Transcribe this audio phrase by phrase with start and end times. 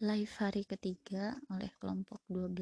[0.00, 2.56] live hari ketiga oleh kelompok 12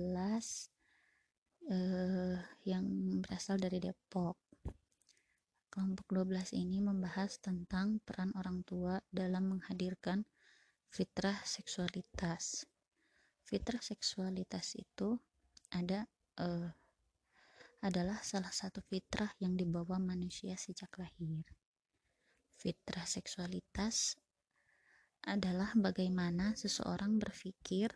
[1.71, 2.35] eh,
[2.67, 2.87] yang
[3.23, 4.35] berasal dari Depok.
[5.71, 10.27] Kelompok 12 ini membahas tentang peran orang tua dalam menghadirkan
[10.91, 12.67] fitrah seksualitas.
[13.47, 15.15] Fitrah seksualitas itu
[15.71, 16.11] ada
[16.43, 16.75] eh,
[17.87, 21.47] adalah salah satu fitrah yang dibawa manusia sejak lahir.
[22.59, 24.19] Fitrah seksualitas
[25.29, 27.93] adalah bagaimana seseorang berpikir,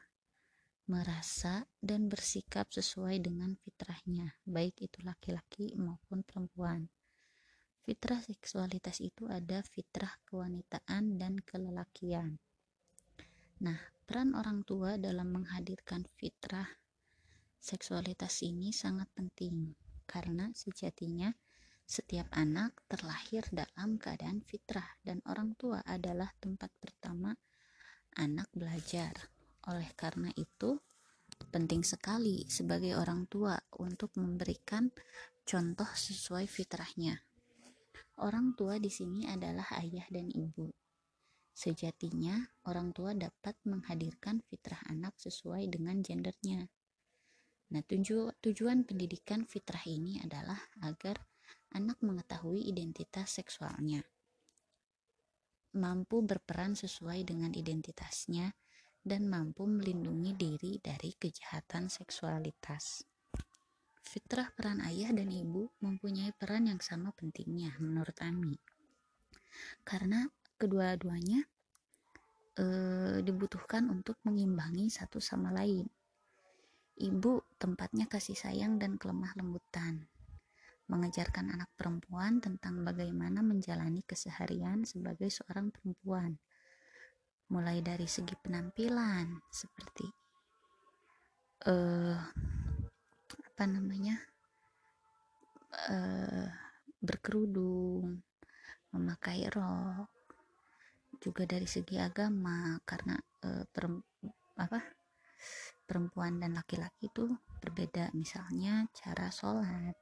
[0.84, 6.92] merasa, dan bersikap sesuai dengan fitrahnya, baik itu laki-laki maupun perempuan.
[7.82, 12.38] Fitrah seksualitas itu ada fitrah kewanitaan dan kelelakian.
[13.58, 16.68] Nah, peran orang tua dalam menghadirkan fitrah
[17.58, 19.74] seksualitas ini sangat penting
[20.06, 21.34] karena sejatinya
[21.84, 27.34] setiap anak terlahir dalam keadaan fitrah dan orang tua adalah tempat pertama
[28.16, 29.12] anak belajar.
[29.68, 30.80] Oleh karena itu,
[31.50, 34.90] penting sekali sebagai orang tua untuk memberikan
[35.42, 37.18] contoh sesuai fitrahnya.
[38.22, 40.70] Orang tua di sini adalah ayah dan ibu.
[41.52, 46.64] Sejatinya, orang tua dapat menghadirkan fitrah anak sesuai dengan gendernya.
[47.72, 51.24] Nah, tuju tujuan pendidikan fitrah ini adalah agar
[51.72, 54.04] anak mengetahui identitas seksualnya,
[55.72, 58.52] mampu berperan sesuai dengan identitasnya,
[59.02, 63.02] dan mampu melindungi diri dari kejahatan seksualitas.
[64.02, 68.54] Fitrah peran ayah dan ibu mempunyai peran yang sama pentingnya menurut Ami.
[69.82, 70.28] Karena
[70.60, 71.42] kedua-duanya
[72.54, 72.66] e,
[73.24, 75.88] dibutuhkan untuk mengimbangi satu sama lain.
[77.00, 80.06] Ibu tempatnya kasih sayang dan kelemah lembutan,
[80.90, 86.38] mengajarkan anak perempuan tentang bagaimana menjalani keseharian sebagai seorang perempuan,
[87.52, 90.06] mulai dari segi penampilan seperti
[91.68, 92.16] uh,
[93.52, 94.16] apa namanya
[95.90, 96.48] uh,
[96.98, 98.22] berkerudung,
[98.94, 100.10] memakai rok,
[101.22, 103.14] juga dari segi agama karena
[103.46, 103.62] uh,
[104.58, 105.01] apa
[105.92, 107.28] perempuan dan laki-laki itu
[107.60, 108.08] berbeda.
[108.16, 109.92] Misalnya cara sholat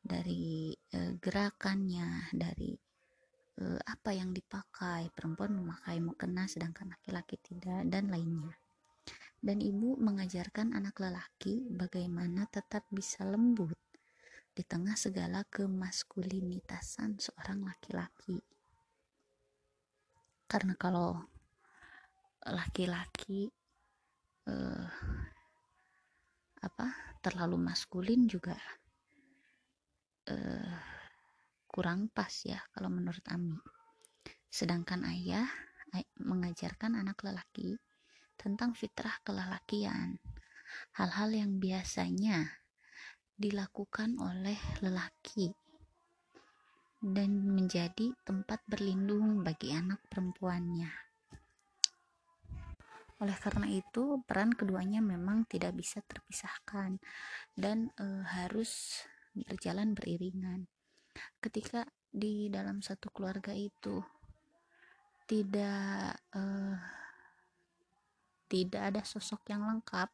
[0.00, 2.72] dari e, gerakannya dari
[3.60, 8.56] e, apa yang dipakai perempuan memakai mukena sedangkan laki-laki tidak dan lainnya.
[9.36, 13.76] Dan ibu mengajarkan anak lelaki bagaimana tetap bisa lembut
[14.56, 18.40] di tengah segala kemaskulinitasan seorang laki-laki.
[20.48, 21.20] Karena kalau
[22.40, 23.52] laki-laki
[24.48, 24.88] eh,
[26.60, 28.56] apa terlalu maskulin juga
[30.28, 30.76] uh,
[31.70, 33.56] kurang pas ya kalau menurut Ami.
[34.50, 35.46] Sedangkan ayah
[35.94, 37.78] ay mengajarkan anak lelaki
[38.34, 40.18] tentang fitrah kelelakian,
[40.96, 42.58] hal-hal yang biasanya
[43.36, 45.52] dilakukan oleh lelaki
[47.00, 51.09] dan menjadi tempat berlindung bagi anak perempuannya.
[53.20, 56.96] Oleh karena itu, peran keduanya memang tidak bisa terpisahkan
[57.52, 59.04] dan e, harus
[59.36, 60.66] berjalan beriringan.
[61.38, 64.02] Ketika di dalam satu keluarga itu
[65.30, 66.74] tidak uh,
[68.50, 70.10] tidak ada sosok yang lengkap,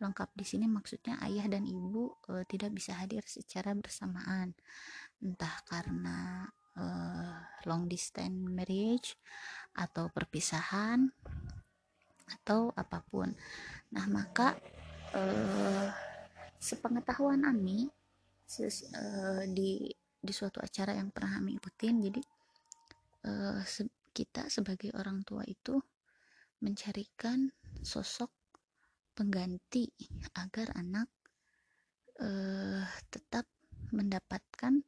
[0.00, 4.56] lengkap di sini maksudnya ayah dan ibu uh, tidak bisa hadir secara bersamaan,
[5.20, 6.48] entah karena
[7.66, 9.18] long distance marriage
[9.74, 11.10] atau perpisahan
[12.28, 13.32] atau apa pun.
[13.94, 14.56] Nah, maka
[15.16, 15.88] eh,
[16.58, 17.88] sepengetahuan Ami
[18.44, 22.20] ses, eh, di di suatu acara yang pernah Ami ikutin, jadi
[23.28, 25.78] eh, se kita sebagai orang tua itu
[26.58, 27.54] mencarikan
[27.86, 28.34] sosok
[29.14, 29.86] pengganti
[30.34, 31.06] agar anak
[32.18, 32.82] eh,
[33.14, 33.46] tetap
[33.94, 34.82] mendapatkan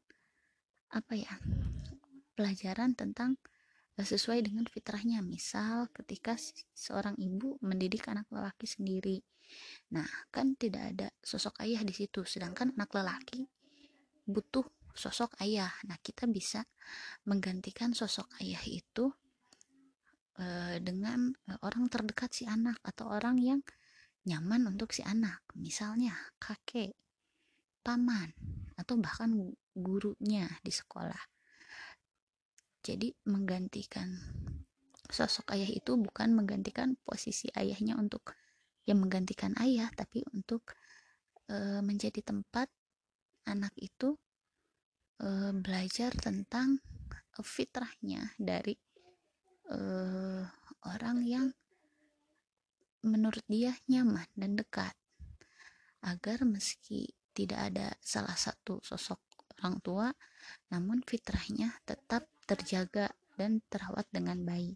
[0.91, 1.35] apa ya
[2.35, 3.39] pelajaran tentang
[4.05, 5.21] sesuai dengan fitrahnya.
[5.25, 6.37] Misal ketika
[6.75, 9.21] seorang ibu mendidik anak lelaki sendiri.
[9.95, 12.23] Nah kan tidak ada sosok ayah di situ.
[12.23, 13.47] Sedangkan anak lelaki
[14.27, 15.71] butuh sosok ayah.
[15.87, 16.63] Nah kita bisa
[17.27, 19.11] menggantikan sosok ayah itu
[20.39, 23.61] e, dengan e, orang terdekat si anak atau orang yang
[24.29, 25.43] nyaman untuk si anak.
[25.59, 26.95] Misalnya kakek
[27.81, 28.31] paman
[28.77, 29.33] atau bahkan
[29.73, 31.40] gurunya di sekolah
[32.91, 34.19] jadi menggantikan
[35.11, 38.35] sosok ayah itu bukan menggantikan posisi ayahnya untuk
[38.87, 40.75] yang menggantikan ayah tapi untuk
[41.47, 42.67] e, menjadi tempat
[43.47, 44.19] anak itu
[45.23, 46.83] e, belajar tentang
[47.41, 48.75] fitrahnya dari
[49.71, 49.79] e,
[50.87, 51.47] orang yang
[53.07, 54.93] menurut dia nyaman dan dekat.
[56.01, 59.21] Agar meski tidak ada salah satu sosok
[59.61, 60.09] orang tua
[60.73, 64.75] namun fitrahnya tetap terjaga dan terawat dengan baik